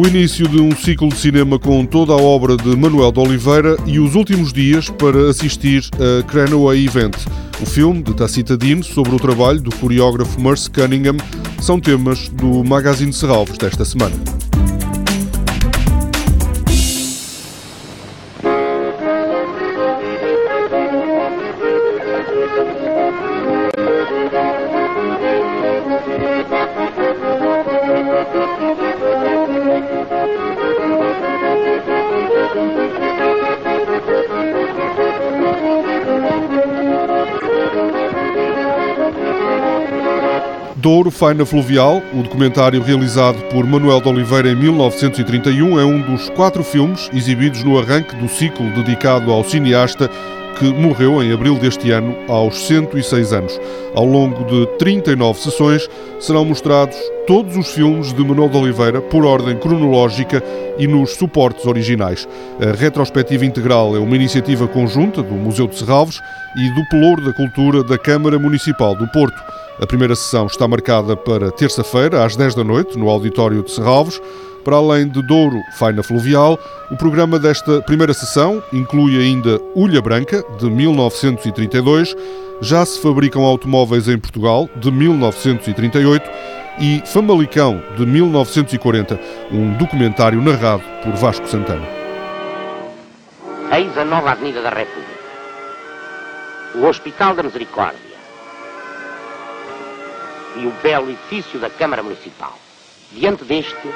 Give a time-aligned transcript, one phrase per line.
[0.00, 3.76] O início de um ciclo de cinema com toda a obra de Manuel de Oliveira
[3.84, 7.16] e os últimos dias para assistir a Cranaway Event.
[7.60, 11.16] O filme de Tacita Dean sobre o trabalho do coreógrafo Merce Cunningham
[11.60, 14.14] são temas do Magazine Serralves desta semana.
[40.88, 46.30] Douro Faina Fluvial, o documentário realizado por Manuel de Oliveira em 1931, é um dos
[46.30, 50.08] quatro filmes exibidos no arranque do ciclo dedicado ao cineasta
[50.58, 53.60] que morreu em abril deste ano, aos 106 anos.
[53.94, 55.86] Ao longo de 39 sessões,
[56.18, 60.42] serão mostrados todos os filmes de Manuel de Oliveira, por ordem cronológica
[60.78, 62.26] e nos suportes originais.
[62.62, 66.18] A retrospectiva integral é uma iniciativa conjunta do Museu de Serralves
[66.56, 69.36] e do Pelouro da Cultura da Câmara Municipal do Porto.
[69.80, 74.20] A primeira sessão está marcada para terça-feira, às 10 da noite, no auditório de Serralves.
[74.64, 76.58] Para além de Douro, Faina Fluvial,
[76.90, 82.16] o programa desta primeira sessão inclui ainda Ulha Branca, de 1932,
[82.60, 86.28] Já se fabricam automóveis em Portugal, de 1938,
[86.80, 89.18] e Famalicão, de 1940,
[89.52, 91.86] um documentário narrado por Vasco Santana.
[93.72, 95.08] Eis a nova Avenida da República.
[96.74, 98.17] O Hospital da Misericórdia
[100.58, 102.52] e o belo edifício da Câmara Municipal.
[103.12, 103.88] Diante deste,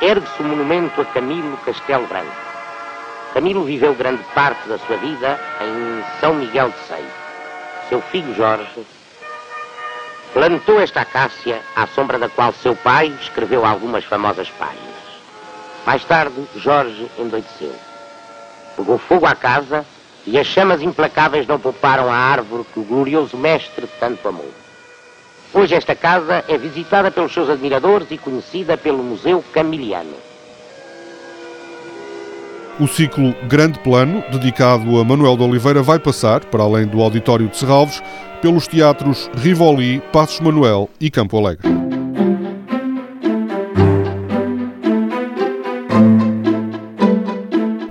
[0.00, 2.32] ergue-se o monumento a Camilo Castelo Branco.
[3.32, 7.04] Camilo viveu grande parte da sua vida em São Miguel de Sei.
[7.88, 8.86] Seu filho Jorge
[10.32, 14.94] plantou esta acácia à sombra da qual seu pai escreveu algumas famosas páginas.
[15.86, 17.74] Mais tarde, Jorge endoideceu.
[18.76, 19.84] Pegou fogo à casa
[20.26, 24.50] e as chamas implacáveis não pouparam a árvore que o glorioso mestre tanto amou.
[25.56, 30.14] Hoje esta casa é visitada pelos seus admiradores e conhecida pelo Museu Camiliano.
[32.80, 37.46] O ciclo Grande Plano, dedicado a Manuel de Oliveira, vai passar, para além do Auditório
[37.46, 38.02] de Serralves,
[38.42, 41.70] pelos teatros Rivoli, Passos Manuel e Campo Alegre.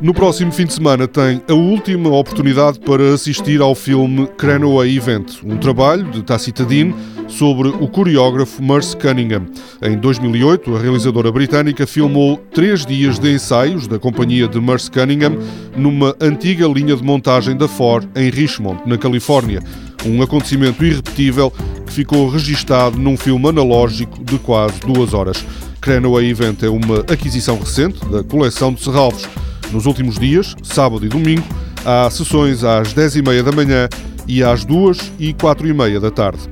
[0.00, 5.44] No próximo fim de semana tem a última oportunidade para assistir ao filme Cranaway Event,
[5.44, 6.92] um trabalho de Tacita Dean
[7.32, 9.46] sobre o coreógrafo Merce Cunningham.
[9.82, 15.38] Em 2008, a realizadora britânica filmou três dias de ensaios da companhia de Merce Cunningham
[15.76, 19.62] numa antiga linha de montagem da Ford em Richmond, na Califórnia.
[20.04, 21.52] Um acontecimento irrepetível
[21.86, 25.44] que ficou registado num filme analógico de quase duas horas.
[25.80, 29.28] Cranaway Event é uma aquisição recente da coleção de Serralves.
[29.72, 31.44] Nos últimos dias, sábado e domingo,
[31.84, 33.88] há sessões às 10h30 da manhã
[34.28, 36.48] e às 2 e 4 e meia da tarde.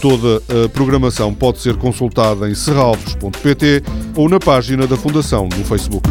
[0.00, 3.82] Toda a programação pode ser consultada em serralves.pt
[4.14, 6.08] ou na página da Fundação no Facebook.